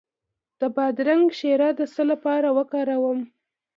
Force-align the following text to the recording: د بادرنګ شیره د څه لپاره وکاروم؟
د 0.59 0.61
بادرنګ 0.75 1.25
شیره 1.39 1.69
د 1.79 1.81
څه 1.93 2.01
لپاره 2.11 2.47
وکاروم؟ 2.57 3.19